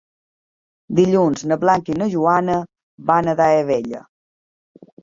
[0.99, 2.59] Dilluns na Blanca i na Joana
[3.13, 4.07] van a Daia Vella.